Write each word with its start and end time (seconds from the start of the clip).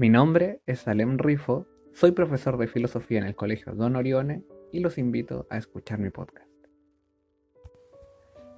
Mi 0.00 0.10
nombre 0.10 0.60
es 0.64 0.82
Salem 0.82 1.18
Rifo, 1.18 1.66
soy 1.92 2.12
profesor 2.12 2.56
de 2.56 2.68
filosofía 2.68 3.18
en 3.18 3.24
el 3.24 3.34
Colegio 3.34 3.74
Don 3.74 3.96
Orione 3.96 4.44
y 4.70 4.78
los 4.78 4.96
invito 4.96 5.48
a 5.50 5.58
escuchar 5.58 5.98
mi 5.98 6.10
podcast. 6.10 6.46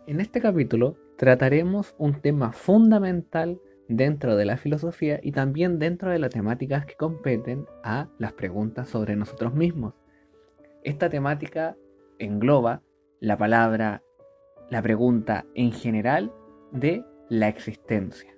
En 0.07 0.21
este 0.21 0.43
capítulo 0.43 0.99
trataremos 1.17 1.95
un 1.97 2.21
tema 2.21 2.53
fundamental 2.53 3.59
dentro 3.89 4.37
de 4.37 4.45
la 4.45 4.59
filosofía 4.59 5.19
y 5.23 5.33
también 5.33 5.79
dentro 5.79 6.11
de 6.11 6.19
las 6.19 6.29
temáticas 6.29 6.85
que 6.85 6.97
competen 6.97 7.65
a 7.83 8.11
las 8.19 8.35
preguntas 8.35 8.91
sobre 8.91 9.17
nosotros 9.17 9.54
mismos. 9.54 9.95
Esta 10.85 11.09
temática 11.09 11.75
engloba 12.19 12.83
la 13.19 13.38
palabra, 13.38 14.03
la 14.69 14.83
pregunta 14.83 15.47
en 15.54 15.72
general 15.72 16.34
de 16.70 17.02
la 17.30 17.48
existencia. 17.48 18.30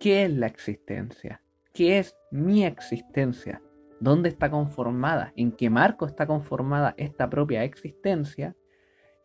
¿Qué 0.00 0.24
es 0.24 0.32
la 0.32 0.46
existencia? 0.46 1.42
¿Qué 1.78 2.00
es 2.00 2.16
mi 2.32 2.64
existencia? 2.64 3.62
¿Dónde 4.00 4.30
está 4.30 4.50
conformada? 4.50 5.32
¿En 5.36 5.52
qué 5.52 5.70
marco 5.70 6.06
está 6.06 6.26
conformada 6.26 6.92
esta 6.96 7.30
propia 7.30 7.62
existencia? 7.62 8.56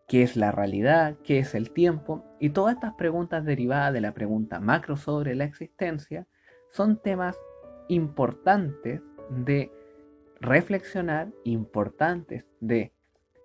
¿Qué 0.08 0.22
es 0.22 0.36
la 0.36 0.52
realidad? 0.52 1.18
¿Qué 1.24 1.40
es 1.40 1.56
el 1.56 1.72
tiempo? 1.72 2.24
Y 2.40 2.52
todas 2.52 2.76
estas 2.76 2.94
preguntas 2.94 3.44
derivadas 3.44 3.92
de 3.92 4.02
la 4.02 4.14
pregunta 4.14 4.60
macro 4.60 4.98
sobre 4.98 5.34
la 5.34 5.46
existencia 5.46 6.28
son 6.70 7.02
temas 7.02 7.36
importantes 7.88 9.02
de 9.32 9.72
reflexionar, 10.40 11.34
importantes 11.46 12.46
de 12.60 12.94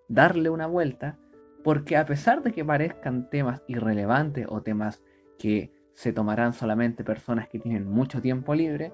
darle 0.08 0.50
una 0.50 0.66
vuelta, 0.66 1.18
porque 1.64 1.96
a 1.96 2.04
pesar 2.04 2.42
de 2.42 2.52
que 2.52 2.62
parezcan 2.62 3.30
temas 3.30 3.62
irrelevantes 3.68 4.44
o 4.50 4.60
temas 4.60 5.02
que 5.38 5.77
se 5.98 6.12
tomarán 6.12 6.52
solamente 6.52 7.02
personas 7.02 7.48
que 7.48 7.58
tienen 7.58 7.90
mucho 7.90 8.22
tiempo 8.22 8.54
libre, 8.54 8.92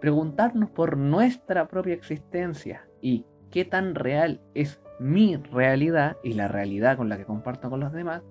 preguntarnos 0.00 0.70
por 0.70 0.96
nuestra 0.96 1.66
propia 1.66 1.94
existencia 1.94 2.86
y 3.00 3.26
qué 3.50 3.64
tan 3.64 3.96
real 3.96 4.40
es 4.54 4.80
mi 5.00 5.34
realidad 5.34 6.16
y 6.22 6.34
la 6.34 6.46
realidad 6.46 6.96
con 6.96 7.08
la 7.08 7.16
que 7.16 7.24
comparto 7.24 7.70
con 7.70 7.80
los 7.80 7.92
demás, 7.92 8.22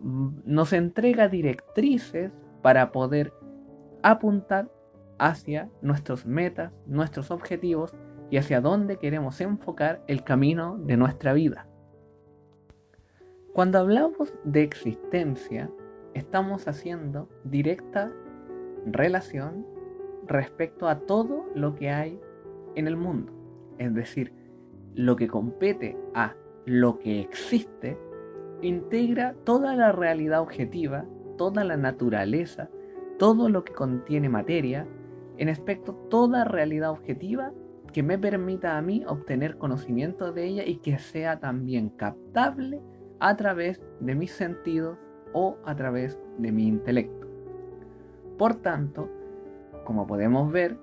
mm, 0.00 0.42
nos 0.44 0.72
entrega 0.72 1.26
directrices 1.26 2.30
para 2.62 2.92
poder 2.92 3.32
apuntar 4.04 4.70
hacia 5.18 5.68
nuestras 5.82 6.26
metas, 6.26 6.72
nuestros 6.86 7.32
objetivos 7.32 7.96
y 8.30 8.36
hacia 8.36 8.60
dónde 8.60 8.98
queremos 8.98 9.40
enfocar 9.40 10.04
el 10.06 10.22
camino 10.22 10.78
de 10.78 10.96
nuestra 10.96 11.32
vida. 11.32 11.66
Cuando 13.52 13.80
hablamos 13.80 14.32
de 14.44 14.62
existencia, 14.62 15.68
estamos 16.14 16.66
haciendo 16.68 17.28
directa 17.44 18.12
relación 18.86 19.66
respecto 20.26 20.88
a 20.88 21.00
todo 21.00 21.46
lo 21.54 21.74
que 21.74 21.90
hay 21.90 22.20
en 22.74 22.86
el 22.86 22.96
mundo. 22.96 23.32
Es 23.78 23.94
decir, 23.94 24.32
lo 24.94 25.16
que 25.16 25.28
compete 25.28 25.96
a 26.14 26.34
lo 26.64 26.98
que 26.98 27.20
existe 27.20 27.98
integra 28.62 29.34
toda 29.44 29.74
la 29.76 29.92
realidad 29.92 30.40
objetiva, 30.40 31.04
toda 31.36 31.64
la 31.64 31.76
naturaleza, 31.76 32.70
todo 33.18 33.48
lo 33.48 33.64
que 33.64 33.72
contiene 33.72 34.28
materia, 34.28 34.86
en 35.36 35.48
aspecto 35.48 35.94
toda 36.08 36.44
realidad 36.44 36.90
objetiva 36.90 37.52
que 37.92 38.02
me 38.02 38.18
permita 38.18 38.76
a 38.76 38.82
mí 38.82 39.04
obtener 39.06 39.58
conocimiento 39.58 40.32
de 40.32 40.46
ella 40.46 40.64
y 40.64 40.76
que 40.76 40.98
sea 40.98 41.38
también 41.38 41.90
captable 41.90 42.80
a 43.20 43.36
través 43.36 43.80
de 44.00 44.14
mis 44.14 44.32
sentidos 44.32 44.98
o 45.34 45.58
a 45.66 45.76
través 45.76 46.18
de 46.38 46.50
mi 46.50 46.66
intelecto. 46.66 47.28
Por 48.38 48.54
tanto, 48.54 49.10
como 49.84 50.06
podemos 50.06 50.50
ver, 50.50 50.78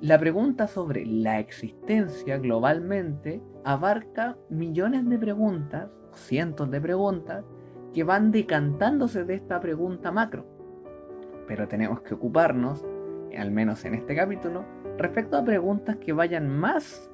la 0.00 0.18
pregunta 0.18 0.66
sobre 0.66 1.04
la 1.04 1.40
existencia 1.40 2.38
globalmente 2.38 3.42
abarca 3.64 4.36
millones 4.48 5.08
de 5.08 5.18
preguntas, 5.18 5.90
cientos 6.14 6.70
de 6.70 6.80
preguntas, 6.80 7.44
que 7.92 8.04
van 8.04 8.30
decantándose 8.30 9.24
de 9.24 9.34
esta 9.34 9.60
pregunta 9.60 10.12
macro. 10.12 10.46
Pero 11.46 11.66
tenemos 11.66 12.00
que 12.02 12.14
ocuparnos, 12.14 12.84
al 13.36 13.50
menos 13.50 13.84
en 13.84 13.94
este 13.94 14.14
capítulo, 14.14 14.64
respecto 14.98 15.36
a 15.36 15.44
preguntas 15.44 15.96
que 15.96 16.12
vayan 16.12 16.48
más 16.48 17.10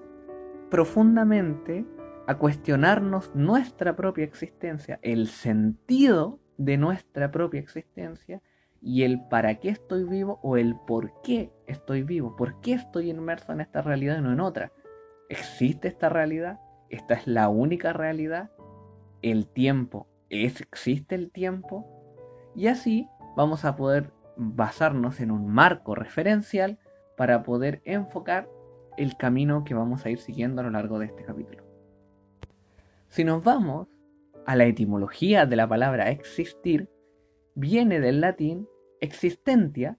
profundamente 0.71 1.87
a 2.27 2.37
cuestionarnos 2.37 3.34
nuestra 3.34 3.97
propia 3.97 4.25
existencia, 4.25 4.99
el 5.03 5.28
sentido 5.28 6.39
de 6.56 6.76
nuestra 6.76 7.31
propia 7.31 7.60
existencia 7.60 8.41
y 8.81 9.03
el 9.03 9.26
para 9.28 9.54
qué 9.56 9.70
estoy 9.70 10.04
vivo 10.04 10.41
o 10.42 10.56
el 10.56 10.76
por 10.76 11.22
qué 11.22 11.50
estoy 11.66 12.03
vivo, 12.03 12.37
por 12.37 12.60
qué 12.60 12.75
estoy 12.75 13.10
inmerso 13.10 13.53
en 13.53 13.60
esta 13.60 13.81
realidad 13.82 14.19
y 14.19 14.22
no 14.22 14.32
en 14.32 14.41
otra. 14.41 14.72
¿Existe 15.28 15.88
esta 15.88 16.10
realidad? 16.10 16.60
¿Esta 16.91 17.15
es 17.15 17.26
la 17.26 17.48
única 17.48 17.92
realidad? 17.92 18.50
¿El 19.22 19.47
tiempo? 19.47 20.06
¿Es, 20.28 20.60
¿Existe 20.60 21.15
el 21.15 21.31
tiempo? 21.31 21.87
Y 22.54 22.66
así 22.66 23.09
vamos 23.36 23.65
a 23.65 23.75
poder 23.75 24.12
basarnos 24.36 25.21
en 25.21 25.31
un 25.31 25.48
marco 25.48 25.94
referencial 25.94 26.78
para 27.16 27.42
poder 27.42 27.81
enfocar 27.84 28.48
el 28.97 29.16
camino 29.16 29.65
que 29.65 29.75
vamos 29.75 30.04
a 30.04 30.10
ir 30.10 30.19
siguiendo 30.19 30.60
a 30.60 30.65
lo 30.65 30.71
largo 30.71 30.98
de 30.98 31.06
este 31.06 31.25
capítulo. 31.25 31.65
Si 33.09 33.25
nos 33.25 33.42
vamos 33.42 33.88
a 34.47 34.56
la 34.56 34.65
etimología 34.65 35.47
de 35.47 35.56
la 35.56 35.69
palabra 35.69 36.10
existir, 36.10 36.88
viene 37.55 38.00
del 38.00 38.21
latín 38.21 38.69
existentia, 39.00 39.99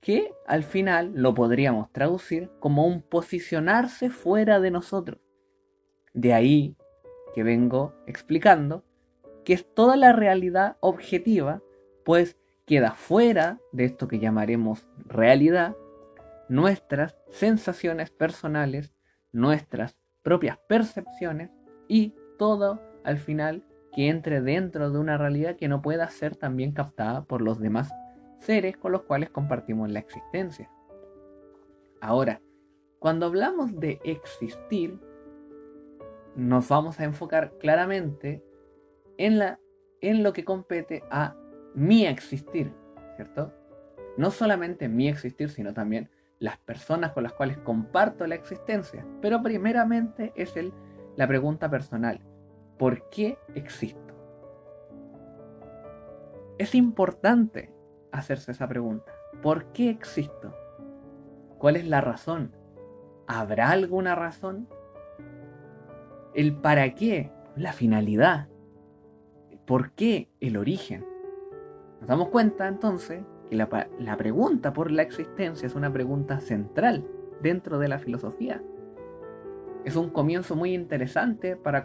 que 0.00 0.32
al 0.46 0.62
final 0.62 1.12
lo 1.14 1.34
podríamos 1.34 1.92
traducir 1.92 2.50
como 2.58 2.86
un 2.86 3.02
posicionarse 3.02 4.08
fuera 4.10 4.58
de 4.60 4.70
nosotros. 4.70 5.20
De 6.14 6.32
ahí 6.32 6.76
que 7.34 7.42
vengo 7.42 7.94
explicando 8.06 8.84
que 9.44 9.52
es 9.52 9.74
toda 9.74 9.96
la 9.96 10.12
realidad 10.12 10.76
objetiva, 10.80 11.62
pues 12.04 12.36
queda 12.66 12.92
fuera 12.92 13.60
de 13.72 13.84
esto 13.84 14.08
que 14.08 14.18
llamaremos 14.18 14.86
realidad 15.06 15.76
nuestras 16.48 17.16
sensaciones 17.30 18.10
personales, 18.10 18.92
nuestras 19.32 19.96
propias 20.22 20.58
percepciones 20.68 21.50
y 21.88 22.14
todo 22.38 22.80
al 23.04 23.18
final 23.18 23.64
que 23.92 24.08
entre 24.08 24.40
dentro 24.40 24.90
de 24.90 24.98
una 24.98 25.18
realidad 25.18 25.56
que 25.56 25.68
no 25.68 25.82
pueda 25.82 26.08
ser 26.08 26.36
también 26.36 26.72
captada 26.72 27.24
por 27.24 27.42
los 27.42 27.58
demás 27.58 27.90
seres 28.38 28.76
con 28.76 28.92
los 28.92 29.02
cuales 29.02 29.30
compartimos 29.30 29.90
la 29.90 29.98
existencia. 29.98 30.70
Ahora, 32.00 32.40
cuando 32.98 33.26
hablamos 33.26 33.78
de 33.78 34.00
existir, 34.04 34.98
nos 36.36 36.68
vamos 36.68 37.00
a 37.00 37.04
enfocar 37.04 37.58
claramente 37.58 38.42
en, 39.18 39.38
la, 39.38 39.58
en 40.00 40.22
lo 40.22 40.32
que 40.32 40.44
compete 40.44 41.02
a 41.10 41.36
mi 41.74 42.06
existir, 42.06 42.72
¿cierto? 43.16 43.52
No 44.16 44.30
solamente 44.30 44.88
mi 44.88 45.08
existir, 45.08 45.50
sino 45.50 45.74
también 45.74 46.10
las 46.38 46.58
personas 46.58 47.12
con 47.12 47.22
las 47.22 47.32
cuales 47.34 47.58
comparto 47.58 48.26
la 48.26 48.34
existencia. 48.34 49.06
Pero 49.20 49.42
primeramente 49.42 50.32
es 50.34 50.56
el, 50.56 50.72
la 51.16 51.28
pregunta 51.28 51.70
personal. 51.70 52.20
¿Por 52.80 53.10
qué 53.10 53.38
existo? 53.54 54.14
Es 56.56 56.74
importante 56.74 57.70
hacerse 58.10 58.52
esa 58.52 58.68
pregunta. 58.68 59.12
¿Por 59.42 59.66
qué 59.72 59.90
existo? 59.90 60.54
¿Cuál 61.58 61.76
es 61.76 61.86
la 61.86 62.00
razón? 62.00 62.56
¿Habrá 63.26 63.68
alguna 63.68 64.14
razón? 64.14 64.66
¿El 66.32 66.56
para 66.56 66.94
qué? 66.94 67.30
La 67.54 67.74
finalidad. 67.74 68.48
¿Por 69.66 69.90
qué? 69.92 70.30
El 70.40 70.56
origen. 70.56 71.04
Nos 72.00 72.08
damos 72.08 72.30
cuenta 72.30 72.66
entonces 72.66 73.22
que 73.50 73.56
la, 73.56 73.90
la 73.98 74.16
pregunta 74.16 74.72
por 74.72 74.90
la 74.90 75.02
existencia 75.02 75.66
es 75.66 75.74
una 75.74 75.92
pregunta 75.92 76.40
central 76.40 77.06
dentro 77.42 77.78
de 77.78 77.88
la 77.88 77.98
filosofía. 77.98 78.62
Es 79.84 79.96
un 79.96 80.10
comienzo 80.10 80.56
muy 80.56 80.74
interesante 80.74 81.56
para, 81.56 81.84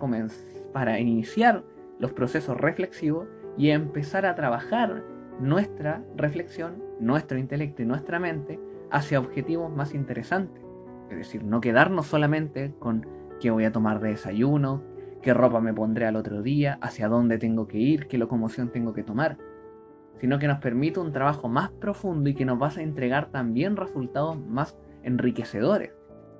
para 0.73 0.99
iniciar 0.99 1.63
los 1.99 2.11
procesos 2.11 2.57
reflexivos 2.57 3.27
y 3.57 3.69
empezar 3.69 4.25
a 4.25 4.35
trabajar 4.35 5.03
nuestra 5.39 6.03
reflexión, 6.15 6.83
nuestro 6.99 7.37
intelecto 7.37 7.81
y 7.81 7.85
nuestra 7.85 8.19
mente 8.19 8.59
hacia 8.91 9.19
objetivos 9.19 9.73
más 9.73 9.93
interesantes. 9.93 10.61
Es 11.09 11.17
decir, 11.17 11.43
no 11.43 11.61
quedarnos 11.61 12.07
solamente 12.07 12.73
con 12.79 13.07
qué 13.39 13.51
voy 13.51 13.65
a 13.65 13.71
tomar 13.71 13.99
de 13.99 14.09
desayuno, 14.09 14.83
qué 15.21 15.33
ropa 15.33 15.59
me 15.61 15.73
pondré 15.73 16.05
al 16.05 16.15
otro 16.15 16.41
día, 16.41 16.77
hacia 16.81 17.07
dónde 17.07 17.37
tengo 17.37 17.67
que 17.67 17.77
ir, 17.77 18.07
qué 18.07 18.17
locomoción 18.17 18.69
tengo 18.71 18.93
que 18.93 19.03
tomar, 19.03 19.37
sino 20.19 20.39
que 20.39 20.47
nos 20.47 20.59
permite 20.59 20.99
un 20.99 21.11
trabajo 21.11 21.47
más 21.47 21.71
profundo 21.71 22.29
y 22.29 22.35
que 22.35 22.45
nos 22.45 22.61
va 22.61 22.69
a 22.69 22.81
entregar 22.81 23.31
también 23.31 23.75
resultados 23.75 24.39
más 24.39 24.77
enriquecedores. 25.03 25.91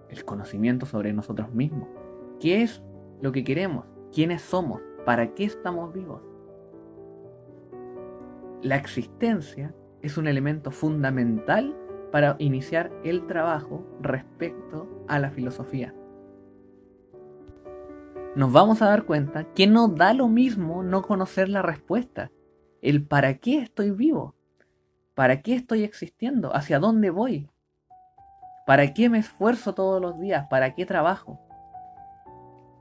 El 0.10 0.26
conocimiento 0.26 0.86
sobre 0.86 1.14
nosotros 1.14 1.52
mismos. 1.54 1.88
¿Qué 2.40 2.62
es 2.62 2.82
lo 3.22 3.32
que 3.32 3.44
queremos? 3.44 3.86
¿Quiénes 4.14 4.42
somos? 4.42 4.82
¿Para 5.06 5.34
qué 5.34 5.46
estamos 5.46 5.94
vivos? 5.94 6.22
la 8.66 8.78
existencia 8.78 9.76
es 10.02 10.18
un 10.18 10.28
elemento 10.28 10.72
fundamental 10.72 11.76
para 12.12 12.36
iniciar 12.40 12.92
el 13.04 13.28
trabajo 13.28 13.86
respecto 14.02 15.06
a 15.08 15.20
la 15.20 15.30
filosofía. 15.30 15.94
Nos 18.36 18.52
vamos 18.52 18.82
a 18.82 18.88
dar 18.88 19.06
cuenta 19.06 19.44
que 19.54 19.68
no 19.68 19.88
da 19.88 20.16
lo 20.16 20.28
mismo 20.28 20.82
no 20.82 21.04
conocer 21.04 21.48
la 21.48 21.62
respuesta, 21.62 22.32
el 22.82 23.06
para 23.06 23.36
qué 23.36 23.60
estoy 23.60 23.92
vivo, 23.92 24.34
para 25.14 25.44
qué 25.44 25.54
estoy 25.54 25.84
existiendo, 25.84 26.56
hacia 26.56 26.80
dónde 26.80 27.12
voy, 27.12 27.48
para 28.66 28.94
qué 28.94 29.10
me 29.10 29.20
esfuerzo 29.20 29.74
todos 29.74 30.02
los 30.02 30.20
días, 30.20 30.48
para 30.48 30.74
qué 30.74 30.86
trabajo, 30.86 31.40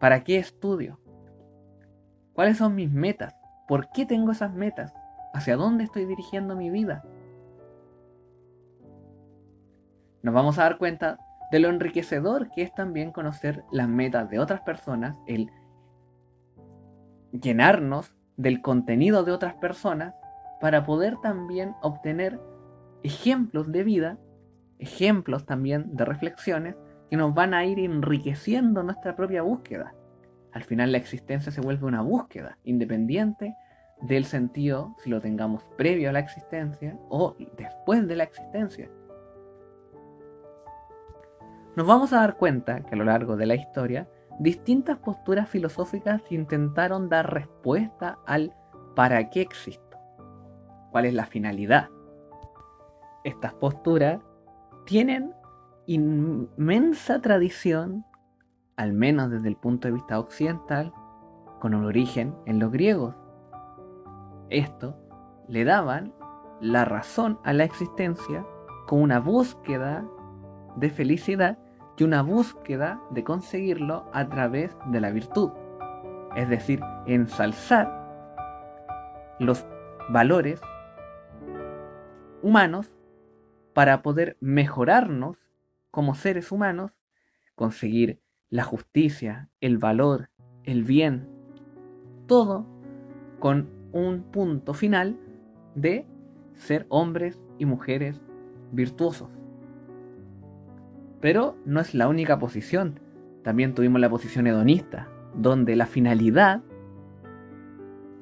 para 0.01 0.25
qué 0.25 0.39
estudio, 0.39 1.01
cuáles 2.33 2.59
son 2.59 2.75
mis 2.75 2.91
metas, 2.91 3.35
por 3.69 3.91
qué 3.91 4.07
tengo 4.07 4.33
esas 4.33 4.53
metas, 4.53 4.93
hacia 5.33 5.57
dónde 5.57 5.85
estoy 5.85 6.05
dirigiendo 6.05 6.57
mi 6.57 6.71
vida. 6.71 7.05
nos 10.25 10.33
vamos 10.33 10.59
a 10.59 10.63
dar 10.63 10.79
cuenta 10.79 11.19
de 11.51 11.59
lo 11.59 11.69
enriquecedor 11.69 12.51
que 12.51 12.63
es 12.63 12.75
también 12.75 13.13
conocer 13.13 13.63
las 13.71 13.89
metas 13.89 14.31
de 14.31 14.39
otras 14.39 14.63
personas, 14.63 15.19
el 15.27 15.51
llenarnos 17.31 18.15
del 18.39 18.63
contenido 18.63 19.23
de 19.23 19.33
otras 19.33 19.53
personas 19.57 20.15
para 20.63 20.83
poder 20.87 21.19
también 21.19 21.75
obtener 21.83 22.41
ejemplos 23.03 23.71
de 23.71 23.85
vida, 23.85 24.19
ejemplos 24.79 25.47
también 25.47 25.94
de 25.97 26.05
reflexiones 26.05 26.76
que 27.11 27.17
nos 27.17 27.35
van 27.35 27.55
a 27.55 27.65
ir 27.65 27.79
enriqueciendo 27.79 28.82
nuestra 28.82 29.17
propia 29.17 29.43
búsqueda. 29.43 29.94
Al 30.53 30.62
final 30.62 30.93
la 30.93 30.99
existencia 30.99 31.53
se 31.53 31.61
vuelve 31.61 31.87
una 31.87 32.03
búsqueda 32.03 32.59
independiente 32.65 33.55
del 34.03 34.25
sentido 34.25 34.94
si 35.03 35.11
lo 35.11 35.21
tengamos 35.21 35.65
previo 35.76 36.11
a 36.11 36.12
la 36.12 36.19
existencia 36.19 36.99
o 37.09 37.37
después 37.56 38.06
de 38.06 38.17
la 38.17 38.25
existencia 38.25 38.91
nos 41.77 41.88
vamos 41.88 42.12
a 42.12 42.20
dar 42.20 42.37
cuenta 42.37 42.82
que 42.85 42.94
a 42.94 42.99
lo 42.99 43.05
largo 43.05 43.37
de 43.37 43.47
la 43.47 43.56
historia, 43.56 44.09
distintas 44.38 44.97
posturas 44.99 45.49
filosóficas 45.49 46.23
intentaron 46.31 47.09
dar 47.09 47.35
respuesta 47.35 48.19
al 48.27 48.55
para 48.94 49.29
qué 49.29 49.41
existo, 49.41 49.99
cuál 50.93 51.06
es 51.06 51.15
la 51.15 51.27
finalidad. 51.27 51.88
Estas 53.25 53.55
posturas 53.55 54.20
tienen 54.85 55.33
inmensa 55.87 57.21
tradición, 57.21 58.05
al 58.77 58.93
menos 58.93 59.31
desde 59.31 59.49
el 59.49 59.57
punto 59.57 59.89
de 59.89 59.95
vista 59.95 60.19
occidental, 60.19 60.93
con 61.61 61.75
un 61.75 61.85
origen 61.85 62.35
en 62.47 62.59
los 62.59 62.71
griegos. 62.71 63.15
Esto 64.51 64.97
le 65.49 65.65
daban 65.65 66.13
la 66.61 66.85
razón 66.85 67.39
a 67.45 67.53
la 67.53 67.65
existencia 67.65 68.45
con 68.87 69.01
una 69.01 69.21
búsqueda 69.21 70.05
de 70.77 70.91
felicidad 70.91 71.59
y 71.97 72.05
una 72.05 72.23
búsqueda 72.23 73.01
de 73.11 73.25
conseguirlo 73.25 74.05
a 74.13 74.29
través 74.29 74.77
de 74.87 75.01
la 75.01 75.11
virtud. 75.11 75.51
Es 76.37 76.49
decir, 76.49 76.81
ensalzar 77.07 78.05
los 79.39 79.65
valores 80.11 80.61
humanos 82.43 82.93
para 83.75 84.03
poder 84.03 84.37
mejorarnos 84.41 85.37
como 85.91 86.15
seres 86.15 86.50
humanos, 86.50 86.93
conseguir 87.55 88.21
la 88.49 88.65
justicia, 88.65 89.50
el 89.61 89.79
valor, 89.79 90.31
el 90.62 90.85
bien, 90.85 91.29
todo 92.26 92.67
con 93.38 93.69
un 93.93 94.23
punto 94.23 94.75
final 94.75 95.19
de 95.75 96.06
ser 96.55 96.87
hombres 96.88 97.41
y 97.59 97.67
mujeres 97.67 98.21
virtuosos. 98.73 99.29
Pero 101.20 101.56
no 101.65 101.81
es 101.81 101.94
la 101.94 102.09
única 102.09 102.38
posición. 102.38 103.00
También 103.43 103.75
tuvimos 103.75 104.00
la 104.00 104.11
posición 104.11 104.47
hedonista, 104.47 105.09
donde 105.35 105.77
la 105.77 105.87
finalidad 105.87 106.62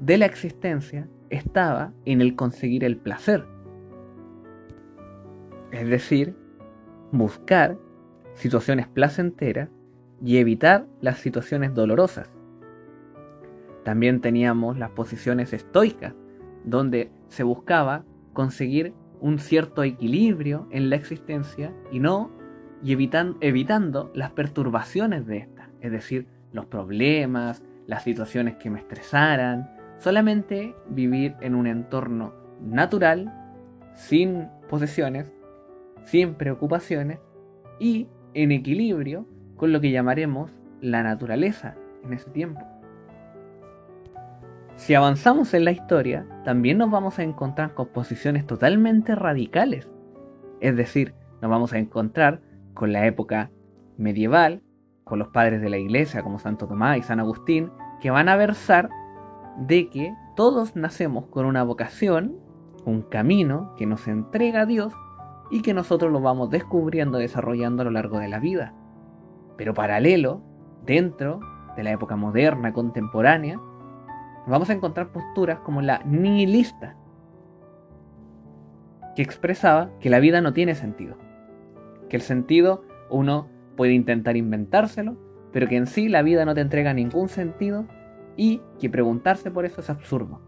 de 0.00 0.18
la 0.18 0.26
existencia 0.26 1.08
estaba 1.30 1.92
en 2.04 2.20
el 2.20 2.36
conseguir 2.36 2.84
el 2.84 2.96
placer. 2.96 3.46
Es 5.72 5.88
decir, 5.88 6.36
buscar 7.10 7.76
situaciones 8.34 8.86
placenteras 8.86 9.68
y 10.24 10.36
evitar 10.36 10.86
las 11.00 11.18
situaciones 11.18 11.74
dolorosas. 11.74 12.30
También 13.84 14.20
teníamos 14.20 14.78
las 14.78 14.90
posiciones 14.90 15.52
estoicas, 15.52 16.14
donde 16.64 17.10
se 17.28 17.42
buscaba 17.42 18.04
conseguir 18.32 18.94
un 19.20 19.38
cierto 19.38 19.82
equilibrio 19.82 20.68
en 20.70 20.90
la 20.90 20.96
existencia 20.96 21.74
y 21.90 21.98
no 21.98 22.30
y 22.82 22.92
evitando 22.92 24.10
las 24.14 24.32
perturbaciones 24.32 25.26
de 25.26 25.38
esta, 25.38 25.70
es 25.80 25.92
decir, 25.92 26.26
los 26.52 26.66
problemas, 26.66 27.62
las 27.86 28.02
situaciones 28.02 28.56
que 28.56 28.70
me 28.70 28.80
estresaran, 28.80 29.70
solamente 29.98 30.74
vivir 30.88 31.36
en 31.40 31.54
un 31.54 31.68
entorno 31.68 32.34
natural, 32.60 33.32
sin 33.94 34.48
posesiones, 34.68 35.32
sin 36.04 36.34
preocupaciones 36.34 37.18
y 37.78 38.08
en 38.34 38.52
equilibrio 38.52 39.26
con 39.56 39.72
lo 39.72 39.80
que 39.80 39.90
llamaremos 39.90 40.50
la 40.80 41.02
naturaleza 41.02 41.76
en 42.04 42.12
ese 42.12 42.30
tiempo. 42.30 42.60
Si 44.74 44.94
avanzamos 44.94 45.54
en 45.54 45.64
la 45.64 45.70
historia, 45.70 46.26
también 46.44 46.78
nos 46.78 46.90
vamos 46.90 47.18
a 47.18 47.22
encontrar 47.22 47.74
con 47.74 47.88
posiciones 47.88 48.46
totalmente 48.46 49.14
radicales, 49.14 49.88
es 50.60 50.76
decir, 50.76 51.14
nos 51.40 51.50
vamos 51.50 51.72
a 51.72 51.78
encontrar 51.78 52.40
con 52.74 52.92
la 52.92 53.06
época 53.06 53.50
medieval, 53.96 54.62
con 55.04 55.18
los 55.18 55.28
padres 55.28 55.60
de 55.60 55.68
la 55.68 55.78
iglesia 55.78 56.22
como 56.22 56.38
Santo 56.38 56.66
Tomás 56.66 56.98
y 56.98 57.02
San 57.02 57.20
Agustín, 57.20 57.70
que 58.00 58.10
van 58.10 58.28
a 58.28 58.36
versar 58.36 58.88
de 59.58 59.88
que 59.90 60.14
todos 60.36 60.74
nacemos 60.74 61.26
con 61.26 61.46
una 61.46 61.62
vocación, 61.62 62.36
un 62.84 63.02
camino 63.02 63.74
que 63.76 63.86
nos 63.86 64.08
entrega 64.08 64.62
a 64.62 64.66
Dios 64.66 64.94
y 65.52 65.62
que 65.62 65.74
nosotros 65.74 66.10
lo 66.10 66.20
vamos 66.20 66.50
descubriendo, 66.50 67.18
desarrollando 67.18 67.82
a 67.82 67.84
lo 67.84 67.92
largo 67.92 68.18
de 68.18 68.28
la 68.28 68.40
vida. 68.40 68.74
Pero 69.56 69.74
paralelo, 69.74 70.42
dentro 70.84 71.38
de 71.76 71.84
la 71.84 71.92
época 71.92 72.16
moderna, 72.16 72.72
contemporánea, 72.72 73.60
vamos 74.48 74.68
a 74.70 74.72
encontrar 74.72 75.12
posturas 75.12 75.60
como 75.60 75.80
la 75.80 76.00
nihilista, 76.04 76.96
que 79.14 79.22
expresaba 79.22 79.90
que 80.00 80.10
la 80.10 80.18
vida 80.18 80.40
no 80.40 80.52
tiene 80.52 80.74
sentido 80.74 81.16
que 82.12 82.16
el 82.16 82.22
sentido 82.22 82.84
uno 83.08 83.48
puede 83.74 83.94
intentar 83.94 84.36
inventárselo, 84.36 85.16
pero 85.50 85.66
que 85.66 85.76
en 85.76 85.86
sí 85.86 86.10
la 86.10 86.20
vida 86.20 86.44
no 86.44 86.54
te 86.54 86.60
entrega 86.60 86.92
ningún 86.92 87.30
sentido 87.30 87.86
y 88.36 88.60
que 88.78 88.90
preguntarse 88.90 89.50
por 89.50 89.64
eso 89.64 89.80
es 89.80 89.88
absurdo. 89.88 90.42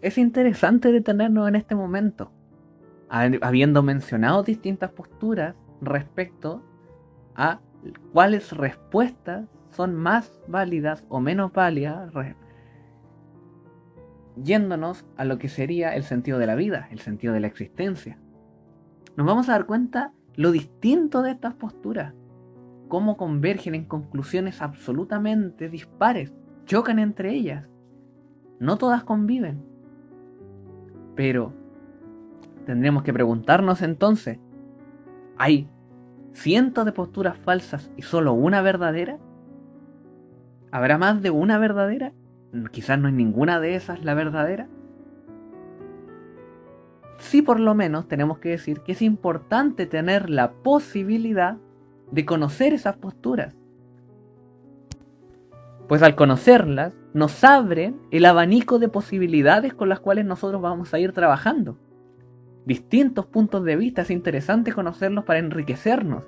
Es 0.00 0.18
interesante 0.18 0.90
detenernos 0.90 1.48
en 1.48 1.54
este 1.54 1.76
momento, 1.76 2.32
habiendo 3.12 3.82
mencionado 3.82 4.42
distintas 4.42 4.90
posturas 4.90 5.54
respecto 5.80 6.62
a 7.34 7.60
cuáles 8.12 8.52
respuestas 8.52 9.48
son 9.70 9.94
más 9.94 10.40
válidas 10.48 11.04
o 11.08 11.20
menos 11.20 11.52
válidas, 11.52 12.12
yéndonos 14.36 15.04
a 15.16 15.24
lo 15.24 15.38
que 15.38 15.48
sería 15.48 15.94
el 15.94 16.04
sentido 16.04 16.38
de 16.38 16.46
la 16.46 16.54
vida, 16.54 16.88
el 16.90 17.00
sentido 17.00 17.34
de 17.34 17.40
la 17.40 17.48
existencia 17.48 18.18
nos 19.16 19.26
vamos 19.26 19.48
a 19.48 19.52
dar 19.52 19.66
cuenta 19.66 20.12
lo 20.36 20.52
distinto 20.52 21.22
de 21.22 21.32
estas 21.32 21.54
posturas, 21.54 22.14
cómo 22.88 23.16
convergen 23.16 23.74
en 23.74 23.84
conclusiones 23.84 24.62
absolutamente 24.62 25.68
dispares, 25.68 26.32
chocan 26.64 26.98
entre 26.98 27.34
ellas. 27.34 27.68
No 28.58 28.78
todas 28.78 29.04
conviven. 29.04 29.62
Pero 31.14 31.52
tendremos 32.64 33.02
que 33.02 33.12
preguntarnos 33.12 33.82
entonces, 33.82 34.38
¿hay 35.36 35.68
cientos 36.32 36.84
de 36.84 36.92
posturas 36.92 37.36
falsas 37.38 37.90
y 37.96 38.02
solo 38.02 38.32
una 38.32 38.62
verdadera? 38.62 39.18
¿Habrá 40.70 40.98
más 40.98 41.22
de 41.22 41.30
una 41.30 41.58
verdadera? 41.58 42.12
Quizás 42.70 42.98
no 42.98 43.08
es 43.08 43.14
ninguna 43.14 43.60
de 43.60 43.74
esas 43.74 44.04
la 44.04 44.14
verdadera 44.14 44.68
sí 47.22 47.40
por 47.40 47.60
lo 47.60 47.74
menos 47.74 48.08
tenemos 48.08 48.38
que 48.38 48.50
decir 48.50 48.80
que 48.80 48.92
es 48.92 49.02
importante 49.02 49.86
tener 49.86 50.28
la 50.28 50.52
posibilidad 50.52 51.56
de 52.10 52.26
conocer 52.26 52.74
esas 52.74 52.96
posturas. 52.96 53.54
Pues 55.88 56.02
al 56.02 56.14
conocerlas 56.14 56.94
nos 57.14 57.42
abren 57.44 58.00
el 58.10 58.26
abanico 58.26 58.78
de 58.78 58.88
posibilidades 58.88 59.72
con 59.72 59.88
las 59.88 60.00
cuales 60.00 60.24
nosotros 60.24 60.60
vamos 60.60 60.92
a 60.92 60.98
ir 60.98 61.12
trabajando. 61.12 61.78
Distintos 62.64 63.26
puntos 63.26 63.64
de 63.64 63.76
vista, 63.76 64.02
es 64.02 64.10
interesante 64.10 64.72
conocerlos 64.72 65.24
para 65.24 65.40
enriquecernos. 65.40 66.24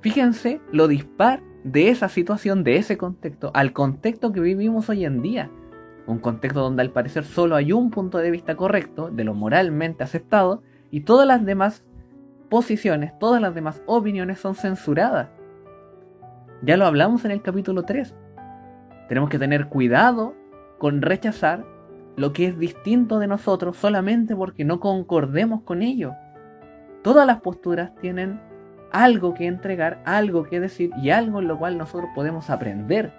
Fíjense 0.00 0.60
lo 0.72 0.88
dispar 0.88 1.42
de 1.64 1.90
esa 1.90 2.08
situación, 2.08 2.64
de 2.64 2.76
ese 2.76 2.96
contexto, 2.96 3.50
al 3.54 3.72
contexto 3.72 4.32
que 4.32 4.40
vivimos 4.40 4.88
hoy 4.88 5.04
en 5.04 5.22
día 5.22 5.50
un 6.06 6.18
contexto 6.18 6.60
donde 6.60 6.82
al 6.82 6.90
parecer 6.90 7.24
solo 7.24 7.56
hay 7.56 7.72
un 7.72 7.90
punto 7.90 8.18
de 8.18 8.30
vista 8.30 8.56
correcto, 8.56 9.10
de 9.10 9.24
lo 9.24 9.34
moralmente 9.34 10.04
aceptado, 10.04 10.62
y 10.90 11.00
todas 11.00 11.26
las 11.26 11.44
demás 11.44 11.84
posiciones, 12.48 13.18
todas 13.18 13.42
las 13.42 13.54
demás 13.54 13.82
opiniones 13.86 14.38
son 14.38 14.54
censuradas. 14.54 15.28
Ya 16.62 16.76
lo 16.76 16.86
hablamos 16.86 17.24
en 17.24 17.32
el 17.32 17.42
capítulo 17.42 17.82
3. 17.82 18.14
Tenemos 19.08 19.28
que 19.28 19.38
tener 19.38 19.66
cuidado 19.66 20.34
con 20.78 21.02
rechazar 21.02 21.64
lo 22.16 22.32
que 22.32 22.46
es 22.46 22.58
distinto 22.58 23.18
de 23.18 23.26
nosotros 23.26 23.76
solamente 23.76 24.34
porque 24.34 24.64
no 24.64 24.80
concordemos 24.80 25.62
con 25.62 25.82
ello. 25.82 26.14
Todas 27.02 27.26
las 27.26 27.40
posturas 27.40 27.94
tienen 28.00 28.40
algo 28.90 29.34
que 29.34 29.46
entregar, 29.46 30.02
algo 30.06 30.44
que 30.44 30.58
decir 30.58 30.90
y 31.02 31.10
algo 31.10 31.40
en 31.40 31.48
lo 31.48 31.58
cual 31.58 31.76
nosotros 31.76 32.10
podemos 32.14 32.48
aprender. 32.48 33.12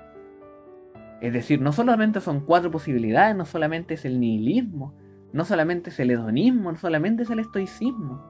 Es 1.21 1.33
decir, 1.33 1.61
no 1.61 1.71
solamente 1.71 2.21
son 2.21 2.41
cuatro 2.41 2.71
posibilidades, 2.71 3.35
no 3.35 3.45
solamente 3.45 3.93
es 3.93 4.05
el 4.05 4.19
nihilismo, 4.19 4.93
no 5.33 5.45
solamente 5.45 5.91
es 5.91 5.99
el 5.99 6.11
hedonismo, 6.11 6.71
no 6.71 6.77
solamente 6.77 7.23
es 7.23 7.29
el 7.29 7.39
estoicismo. 7.39 8.21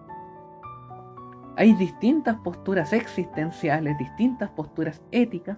Hay 1.56 1.74
distintas 1.74 2.36
posturas 2.38 2.94
existenciales, 2.94 3.98
distintas 3.98 4.50
posturas 4.52 5.02
éticas 5.12 5.58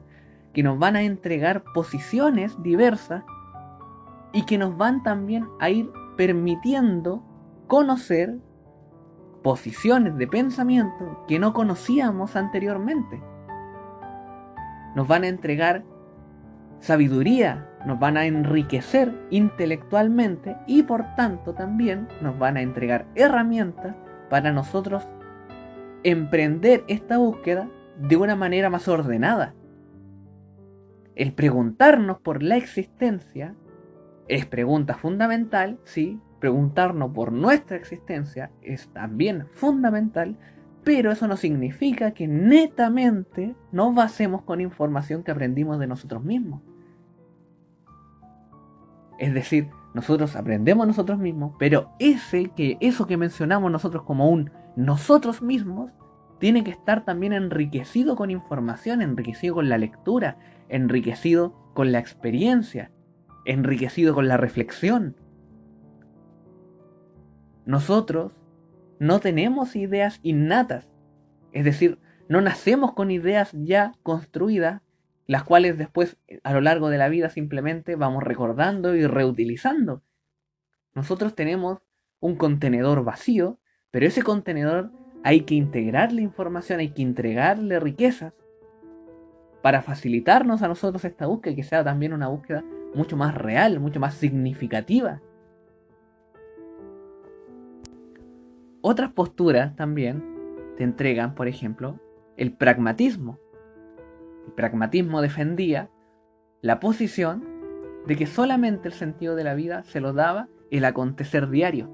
que 0.53 0.63
nos 0.63 0.79
van 0.79 0.95
a 0.95 1.03
entregar 1.03 1.63
posiciones 1.73 2.61
diversas 2.63 3.23
y 4.31 4.43
que 4.43 4.57
nos 4.57 4.77
van 4.77 5.03
también 5.03 5.47
a 5.59 5.69
ir 5.69 5.89
permitiendo 6.17 7.23
conocer 7.67 8.37
posiciones 9.43 10.17
de 10.17 10.27
pensamiento 10.27 11.23
que 11.27 11.39
no 11.39 11.53
conocíamos 11.53 12.35
anteriormente. 12.35 13.21
Nos 14.95 15.07
van 15.07 15.23
a 15.23 15.27
entregar 15.27 15.83
sabiduría, 16.79 17.69
nos 17.85 17.99
van 17.99 18.17
a 18.17 18.25
enriquecer 18.25 19.13
intelectualmente 19.29 20.57
y 20.67 20.83
por 20.83 21.15
tanto 21.15 21.53
también 21.53 22.07
nos 22.21 22.37
van 22.37 22.57
a 22.57 22.61
entregar 22.61 23.05
herramientas 23.15 23.95
para 24.29 24.51
nosotros 24.51 25.07
emprender 26.03 26.83
esta 26.87 27.17
búsqueda 27.17 27.69
de 27.97 28.15
una 28.15 28.35
manera 28.35 28.69
más 28.69 28.87
ordenada. 28.87 29.53
El 31.15 31.33
preguntarnos 31.33 32.19
por 32.19 32.41
la 32.41 32.55
existencia 32.55 33.55
es 34.29 34.45
pregunta 34.45 34.93
fundamental, 34.93 35.79
sí, 35.83 36.21
preguntarnos 36.39 37.11
por 37.11 37.33
nuestra 37.33 37.75
existencia 37.75 38.51
es 38.61 38.87
también 38.93 39.47
fundamental, 39.53 40.37
pero 40.83 41.11
eso 41.11 41.27
no 41.27 41.35
significa 41.35 42.11
que 42.11 42.27
netamente 42.27 43.55
nos 43.71 43.93
basemos 43.93 44.43
con 44.43 44.61
información 44.61 45.23
que 45.23 45.31
aprendimos 45.31 45.79
de 45.79 45.87
nosotros 45.87 46.23
mismos. 46.23 46.61
Es 49.17 49.33
decir, 49.33 49.67
nosotros 49.93 50.35
aprendemos 50.35 50.87
nosotros 50.87 51.19
mismos, 51.19 51.55
pero 51.59 51.91
ese 51.99 52.51
que, 52.55 52.77
eso 52.79 53.07
que 53.07 53.17
mencionamos 53.17 53.71
nosotros 53.71 54.03
como 54.03 54.29
un 54.29 54.51
nosotros 54.75 55.41
mismos 55.41 55.91
tiene 56.37 56.63
que 56.63 56.71
estar 56.71 57.03
también 57.03 57.33
enriquecido 57.33 58.15
con 58.15 58.29
información, 58.29 59.01
enriquecido 59.01 59.55
con 59.55 59.67
la 59.67 59.77
lectura, 59.77 60.37
enriquecido 60.69 61.53
con 61.73 61.91
la 61.91 61.99
experiencia, 61.99 62.91
enriquecido 63.49 64.13
con 64.13 64.27
la 64.27 64.37
reflexión. 64.37 65.15
Nosotros 67.65 68.31
no 68.99 69.19
tenemos 69.19 69.75
ideas 69.75 70.19
innatas, 70.21 70.87
es 71.51 71.65
decir, 71.65 71.99
no 72.27 72.41
nacemos 72.41 72.93
con 72.93 73.09
ideas 73.09 73.51
ya 73.53 73.93
construidas, 74.03 74.83
las 75.25 75.43
cuales 75.43 75.77
después 75.77 76.17
a 76.43 76.53
lo 76.53 76.61
largo 76.61 76.89
de 76.89 76.99
la 76.99 77.09
vida 77.09 77.29
simplemente 77.29 77.95
vamos 77.95 78.23
recordando 78.23 78.95
y 78.95 79.07
reutilizando. 79.07 80.03
Nosotros 80.93 81.33
tenemos 81.33 81.79
un 82.19 82.35
contenedor 82.35 83.03
vacío, 83.03 83.59
pero 83.89 84.05
ese 84.05 84.21
contenedor 84.21 84.91
hay 85.23 85.41
que 85.41 85.55
integrarle 85.55 86.21
información, 86.21 86.81
hay 86.81 86.89
que 86.89 87.01
entregarle 87.01 87.79
riquezas 87.79 88.33
para 89.63 89.81
facilitarnos 89.81 90.61
a 90.61 90.67
nosotros 90.67 91.03
esta 91.03 91.25
búsqueda 91.25 91.55
que 91.55 91.63
sea 91.63 91.83
también 91.83 92.13
una 92.13 92.27
búsqueda 92.27 92.63
mucho 92.93 93.17
más 93.17 93.35
real, 93.35 93.79
mucho 93.79 93.99
más 93.99 94.15
significativa. 94.15 95.21
Otras 98.81 99.11
posturas 99.11 99.75
también 99.75 100.23
te 100.77 100.83
entregan, 100.83 101.35
por 101.35 101.47
ejemplo, 101.47 101.99
el 102.37 102.53
pragmatismo. 102.53 103.37
El 104.47 104.53
pragmatismo 104.53 105.21
defendía 105.21 105.89
la 106.61 106.79
posición 106.79 107.43
de 108.07 108.15
que 108.15 108.25
solamente 108.25 108.87
el 108.87 108.93
sentido 108.93 109.35
de 109.35 109.43
la 109.43 109.53
vida 109.53 109.83
se 109.83 109.99
lo 109.99 110.13
daba 110.13 110.47
el 110.71 110.85
acontecer 110.85 111.49
diario. 111.49 111.89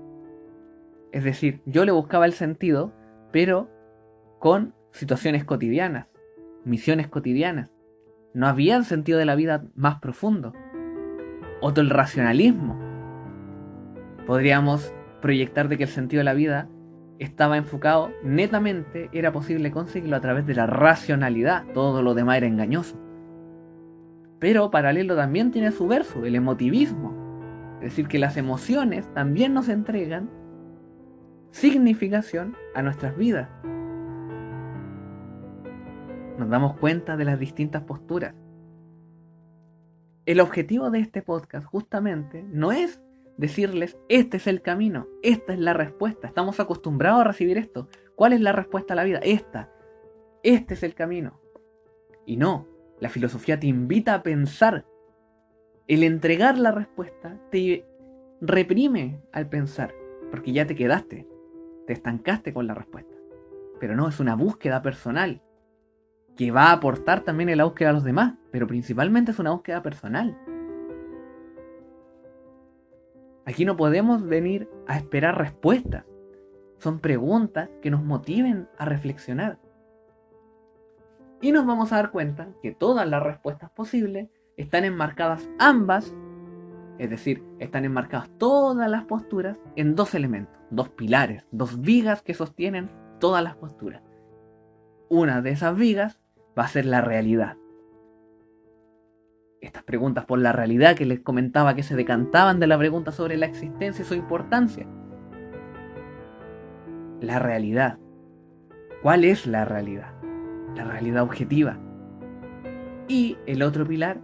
Es 1.11 1.23
decir, 1.23 1.61
yo 1.65 1.85
le 1.85 1.91
buscaba 1.91 2.25
el 2.25 2.33
sentido, 2.33 2.93
pero 3.31 3.69
con 4.39 4.73
situaciones 4.91 5.43
cotidianas, 5.43 6.07
misiones 6.63 7.07
cotidianas. 7.07 7.71
No 8.33 8.47
había 8.47 8.83
sentido 8.83 9.17
de 9.17 9.25
la 9.25 9.35
vida 9.35 9.65
más 9.75 9.99
profundo. 9.99 10.53
Otro 11.67 11.81
el 11.81 11.89
racionalismo. 11.89 12.77
Podríamos 14.27 14.93
proyectar 15.19 15.67
de 15.67 15.77
que 15.77 15.85
el 15.85 15.89
sentido 15.89 16.19
de 16.19 16.25
la 16.25 16.35
vida 16.35 16.69
estaba 17.17 17.57
enfocado 17.57 18.11
netamente, 18.23 19.09
era 19.13 19.31
posible 19.31 19.71
conseguirlo 19.71 20.15
a 20.15 20.21
través 20.21 20.45
de 20.45 20.53
la 20.53 20.67
racionalidad, 20.67 21.65
todo 21.73 22.03
lo 22.03 22.13
demás 22.13 22.37
era 22.37 22.45
engañoso. 22.45 23.01
Pero 24.37 24.69
paralelo 24.69 25.15
también 25.15 25.49
tiene 25.49 25.71
su 25.71 25.87
verso, 25.87 26.23
el 26.23 26.35
emotivismo. 26.35 27.15
Es 27.77 27.85
decir, 27.85 28.07
que 28.07 28.19
las 28.19 28.37
emociones 28.37 29.11
también 29.15 29.55
nos 29.55 29.67
entregan 29.67 30.29
significación 31.49 32.55
a 32.75 32.83
nuestras 32.83 33.17
vidas. 33.17 33.49
Nos 36.37 36.47
damos 36.47 36.77
cuenta 36.77 37.17
de 37.17 37.25
las 37.25 37.39
distintas 37.39 37.81
posturas. 37.81 38.35
El 40.25 40.39
objetivo 40.39 40.89
de 40.89 40.99
este 40.99 41.21
podcast 41.21 41.67
justamente 41.67 42.43
no 42.49 42.71
es 42.71 42.99
decirles, 43.37 43.95
este 44.09 44.37
es 44.37 44.47
el 44.47 44.63
camino, 44.63 45.07
esta 45.21 45.53
es 45.53 45.59
la 45.59 45.73
respuesta, 45.73 46.27
estamos 46.27 46.59
acostumbrados 46.59 47.21
a 47.21 47.25
recibir 47.25 47.59
esto. 47.59 47.89
¿Cuál 48.15 48.33
es 48.33 48.41
la 48.41 48.51
respuesta 48.51 48.93
a 48.93 48.95
la 48.95 49.03
vida? 49.03 49.19
Esta. 49.21 49.71
Este 50.41 50.73
es 50.73 50.81
el 50.81 50.95
camino. 50.95 51.39
Y 52.25 52.37
no, 52.37 52.67
la 52.99 53.09
filosofía 53.09 53.59
te 53.59 53.67
invita 53.67 54.15
a 54.15 54.23
pensar. 54.23 54.85
El 55.87 56.03
entregar 56.03 56.57
la 56.57 56.71
respuesta 56.71 57.39
te 57.51 57.85
reprime 58.41 59.21
al 59.31 59.47
pensar, 59.47 59.93
porque 60.31 60.53
ya 60.53 60.65
te 60.65 60.73
quedaste, 60.73 61.27
te 61.85 61.93
estancaste 61.93 62.51
con 62.51 62.65
la 62.65 62.73
respuesta. 62.73 63.15
Pero 63.79 63.95
no, 63.95 64.07
es 64.07 64.19
una 64.19 64.35
búsqueda 64.35 64.81
personal 64.81 65.43
que 66.35 66.51
va 66.51 66.65
a 66.65 66.73
aportar 66.73 67.21
también 67.21 67.49
en 67.49 67.57
la 67.57 67.65
búsqueda 67.65 67.91
a 67.91 67.93
los 67.93 68.03
demás, 68.03 68.33
pero 68.51 68.67
principalmente 68.67 69.31
es 69.31 69.39
una 69.39 69.51
búsqueda 69.51 69.81
personal. 69.81 70.37
Aquí 73.45 73.63
no 73.63 73.77
podemos 73.77 74.25
venir 74.25 74.69
a 74.87 74.97
esperar 74.97 75.37
respuestas. 75.37 76.03
Son 76.79 76.99
preguntas 76.99 77.69
que 77.81 77.91
nos 77.91 78.03
motiven 78.03 78.67
a 78.77 78.85
reflexionar. 78.85 79.59
Y 81.41 81.51
nos 81.51 81.65
vamos 81.65 81.91
a 81.91 81.97
dar 81.97 82.11
cuenta 82.11 82.49
que 82.61 82.71
todas 82.71 83.07
las 83.07 83.21
respuestas 83.21 83.69
posibles 83.69 84.29
están 84.57 84.83
enmarcadas 84.83 85.47
ambas, 85.59 86.13
es 86.97 87.09
decir, 87.09 87.43
están 87.59 87.85
enmarcadas 87.85 88.29
todas 88.37 88.89
las 88.89 89.03
posturas 89.03 89.59
en 89.75 89.95
dos 89.95 90.15
elementos, 90.15 90.57
dos 90.71 90.89
pilares, 90.89 91.45
dos 91.51 91.81
vigas 91.81 92.23
que 92.23 92.33
sostienen 92.33 92.89
todas 93.19 93.43
las 93.43 93.55
posturas. 93.57 94.01
Una 95.07 95.41
de 95.41 95.51
esas 95.51 95.75
vigas 95.75 96.19
va 96.57 96.63
a 96.63 96.67
ser 96.67 96.85
la 96.85 97.01
realidad. 97.01 97.57
Estas 99.61 99.83
preguntas 99.83 100.25
por 100.25 100.39
la 100.39 100.51
realidad 100.51 100.95
que 100.95 101.05
les 101.05 101.19
comentaba 101.19 101.75
que 101.75 101.83
se 101.83 101.95
decantaban 101.95 102.59
de 102.59 102.67
la 102.67 102.77
pregunta 102.77 103.11
sobre 103.11 103.37
la 103.37 103.45
existencia 103.45 104.03
y 104.03 104.05
su 104.05 104.13
importancia. 104.13 104.87
La 107.19 107.39
realidad. 107.39 107.97
¿Cuál 109.01 109.23
es 109.23 109.47
la 109.47 109.65
realidad? 109.65 110.13
La 110.75 110.83
realidad 110.83 111.23
objetiva. 111.23 111.79
Y 113.07 113.37
el 113.45 113.63
otro 113.63 113.87
pilar, 113.87 114.19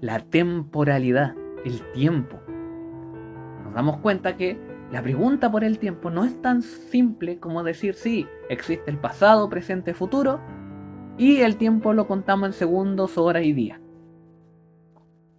la 0.00 0.20
temporalidad, 0.20 1.34
el 1.64 1.80
tiempo. 1.92 2.40
Nos 3.64 3.74
damos 3.74 3.98
cuenta 3.98 4.36
que 4.36 4.58
la 4.90 5.02
pregunta 5.02 5.50
por 5.50 5.62
el 5.62 5.78
tiempo 5.78 6.10
no 6.10 6.24
es 6.24 6.40
tan 6.42 6.62
simple 6.62 7.38
como 7.38 7.62
decir 7.62 7.94
sí, 7.94 8.26
existe 8.48 8.90
el 8.90 8.98
pasado, 8.98 9.48
presente, 9.48 9.94
futuro, 9.94 10.40
y 11.20 11.42
el 11.42 11.58
tiempo 11.58 11.92
lo 11.92 12.06
contamos 12.06 12.46
en 12.46 12.52
segundos, 12.54 13.18
horas 13.18 13.44
y 13.44 13.52
días. 13.52 13.78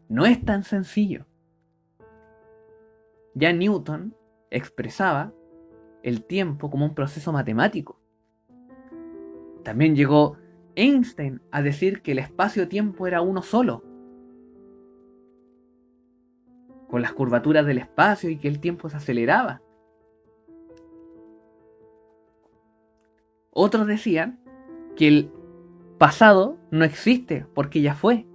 No 0.10 0.28
es 0.28 0.46
tan 0.46 0.64
sencillo. 0.64 1.26
Ya 3.34 3.52
Newton 3.52 4.16
expresaba 4.52 5.34
el 6.04 6.24
tiempo 6.24 6.70
como 6.70 6.86
un 6.86 6.94
proceso 6.94 7.32
matemático. 7.34 8.00
También 9.64 9.96
llegó 9.96 10.38
Einstein 10.76 11.42
a 11.50 11.64
decir 11.64 12.04
que 12.04 12.12
el 12.12 12.20
espacio-tiempo 12.20 13.08
era 13.08 13.22
uno 13.22 13.42
solo, 13.42 13.84
con 16.92 17.02
las 17.02 17.14
curvaturas 17.14 17.66
del 17.66 17.80
espacio 17.80 18.30
y 18.30 18.38
que 18.38 18.48
el 18.48 18.60
tiempo 18.60 18.88
se 18.88 18.98
aceleraba. 18.98 19.64
Otros 23.50 23.88
decían 23.88 24.40
que 24.96 25.08
el 25.08 25.41
pasado 26.02 26.58
no 26.72 26.84
existe 26.84 27.46
porque 27.54 27.80
ya 27.80 27.94
fue. 27.94 28.26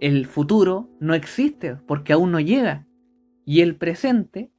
El 0.00 0.26
futuro 0.26 0.88
no 0.98 1.14
existe 1.14 1.76
porque 1.76 2.12
aún 2.12 2.32
no 2.32 2.40
llega. 2.40 2.84
Y 3.44 3.60
el 3.60 3.76
presente 3.76 4.50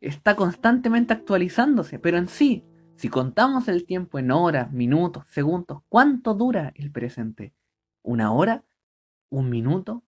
está 0.00 0.36
constantemente 0.36 1.12
actualizándose. 1.12 1.98
Pero 1.98 2.16
en 2.16 2.28
sí, 2.28 2.64
si 2.94 3.10
contamos 3.10 3.68
el 3.68 3.84
tiempo 3.84 4.18
en 4.18 4.30
horas, 4.30 4.72
minutos, 4.72 5.26
segundos, 5.28 5.82
¿cuánto 5.90 6.32
dura 6.32 6.72
el 6.76 6.90
presente? 6.90 7.52
¿Una 8.02 8.32
hora? 8.32 8.64
¿Un 9.28 9.50
minuto? 9.50 10.02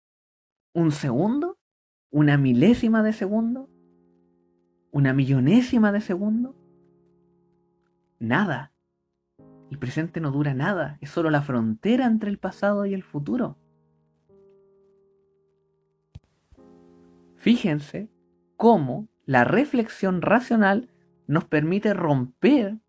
¿Un 0.73 0.91
segundo? 0.91 1.59
¿Una 2.09 2.39
milésima 2.39 3.03
de 3.03 3.13
segundo? 3.13 3.69
¿Una 4.89 5.13
millonésima 5.13 5.91
de 5.91 6.01
segundo? 6.01 6.55
Nada. 8.17 8.73
El 9.69 9.77
presente 9.77 10.19
no 10.19 10.31
dura 10.31 10.53
nada, 10.53 10.97
es 11.01 11.09
solo 11.09 11.29
la 11.29 11.41
frontera 11.41 12.05
entre 12.05 12.29
el 12.29 12.39
pasado 12.39 12.85
y 12.85 12.93
el 12.93 13.03
futuro. 13.03 13.57
Fíjense 17.35 18.09
cómo 18.57 19.07
la 19.25 19.43
reflexión 19.43 20.21
racional 20.21 20.89
nos 21.27 21.45
permite 21.45 21.93
romper 21.93 22.79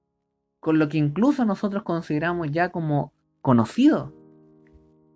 con 0.59 0.79
lo 0.79 0.89
que 0.89 0.99
incluso 0.99 1.45
nosotros 1.45 1.83
consideramos 1.83 2.51
ya 2.51 2.71
como 2.71 3.13
conocido. 3.43 4.15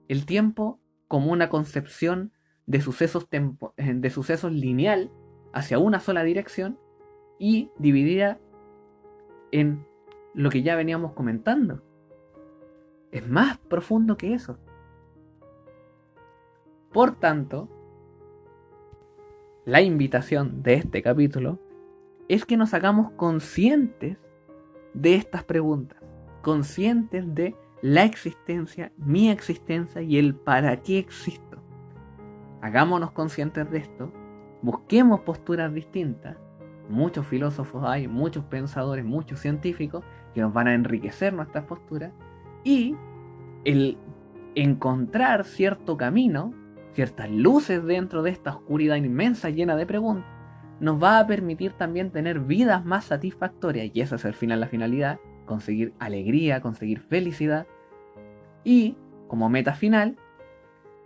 El 0.09 0.27
tiempo 0.27 0.81
como 1.09 1.33
una 1.33 1.49
concepción 1.49 2.33
de 2.67 2.81
sucesos, 2.81 3.27
eh, 3.31 3.95
de 3.95 4.11
sucesos 4.11 4.53
lineal 4.53 5.11
hacia 5.53 5.79
una 5.79 6.01
sola 6.01 6.23
dirección 6.23 6.79
y 7.39 7.71
dividida 7.79 8.39
en 9.51 9.87
lo 10.35 10.51
que 10.51 10.63
ya 10.63 10.77
veníamos 10.77 11.13
comentando. 11.13 11.83
Es 13.11 13.27
más 13.29 13.59
profundo 13.59 14.17
que 14.17 14.35
eso. 14.35 14.59
Por 16.93 17.17
tanto, 17.17 17.69
la 19.65 19.81
invitación 19.81 20.63
de 20.63 20.75
este 20.75 21.03
capítulo 21.03 21.59
es 22.29 22.45
que 22.45 22.57
nos 22.57 22.75
hagamos 22.75 23.13
conscientes 23.13 24.19
de 24.93 25.15
estas 25.15 25.45
preguntas, 25.45 25.99
conscientes 26.43 27.35
de 27.35 27.57
la 27.83 28.05
existencia, 28.05 28.93
mi 28.97 29.31
existencia 29.31 30.03
y 30.03 30.19
el 30.19 30.35
para 30.35 30.81
qué 30.83 30.99
existo. 30.99 31.63
Hagámonos 32.61 33.11
conscientes 33.13 33.71
de 33.71 33.79
esto, 33.79 34.13
busquemos 34.63 35.21
posturas 35.21 35.73
distintas. 35.75 36.37
Muchos 36.89 37.27
filósofos 37.27 37.85
hay, 37.87 38.09
muchos 38.09 38.45
pensadores, 38.45 39.05
muchos 39.05 39.41
científicos 39.41 40.05
que 40.35 40.41
nos 40.41 40.53
van 40.53 40.69
a 40.69 40.75
enriquecer 40.75 41.33
nuestras 41.33 41.65
posturas 41.65 42.13
y 42.63 42.95
el 43.65 43.97
encontrar 44.55 45.45
cierto 45.45 45.97
camino, 45.97 46.53
ciertas 46.93 47.31
luces 47.31 47.85
dentro 47.85 48.23
de 48.23 48.31
esta 48.31 48.57
oscuridad 48.57 48.97
inmensa 48.97 49.51
llena 49.51 49.77
de 49.77 49.87
preguntas, 49.87 50.29
nos 50.81 51.03
va 51.03 51.19
a 51.19 51.27
permitir 51.27 51.73
también 51.73 52.11
tener 52.11 52.41
vidas 52.41 52.85
más 52.85 53.07
satisfactorias 53.07 53.91
y 53.95 54.01
esa 54.01 54.17
es 54.17 54.25
al 54.25 54.35
final 54.35 54.61
la 54.61 54.69
finalidad, 54.69 55.19
conseguir 55.47 55.95
alegría, 55.99 56.61
conseguir 56.61 57.01
felicidad 57.01 57.67
y 58.65 58.97
como 59.29 59.49
meta 59.49 59.75
final, 59.75 60.17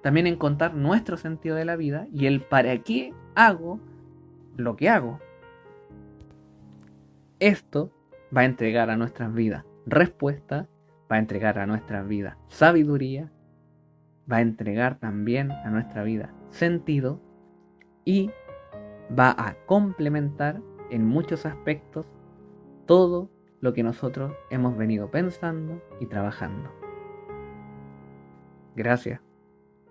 también 0.02 0.26
encontrar 0.26 0.74
nuestro 0.74 1.16
sentido 1.16 1.56
de 1.56 1.64
la 1.64 1.76
vida 1.76 2.06
y 2.12 2.26
el 2.26 2.40
para 2.40 2.76
qué 2.78 3.12
hago 3.34 3.80
lo 4.56 4.76
que 4.76 4.88
hago. 4.88 5.20
Esto 7.40 7.92
va 8.36 8.42
a 8.42 8.44
entregar 8.44 8.90
a 8.90 8.96
nuestras 8.96 9.32
vidas 9.32 9.64
respuesta, 9.86 10.68
va 11.10 11.16
a 11.16 11.18
entregar 11.18 11.58
a 11.58 11.66
nuestras 11.66 12.06
vidas 12.06 12.36
sabiduría, 12.48 13.32
va 14.30 14.38
a 14.38 14.40
entregar 14.42 14.98
también 14.98 15.50
a 15.50 15.70
nuestra 15.70 16.02
vida 16.02 16.34
sentido 16.50 17.20
y 18.04 18.30
va 19.16 19.30
a 19.30 19.54
complementar 19.66 20.60
en 20.90 21.06
muchos 21.06 21.46
aspectos 21.46 22.06
todo 22.86 23.30
lo 23.60 23.72
que 23.72 23.82
nosotros 23.82 24.32
hemos 24.50 24.76
venido 24.76 25.10
pensando 25.10 25.82
y 26.00 26.06
trabajando. 26.06 26.70
Gracias 28.76 29.20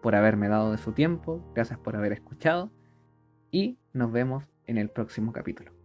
por 0.01 0.15
haberme 0.15 0.47
dado 0.47 0.71
de 0.71 0.77
su 0.77 0.93
tiempo, 0.93 1.41
gracias 1.53 1.79
por 1.79 1.95
haber 1.95 2.13
escuchado 2.13 2.71
y 3.51 3.77
nos 3.93 4.11
vemos 4.11 4.43
en 4.65 4.77
el 4.77 4.89
próximo 4.89 5.31
capítulo. 5.33 5.76